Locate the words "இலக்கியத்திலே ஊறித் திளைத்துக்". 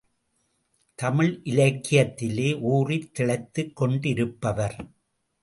1.43-3.73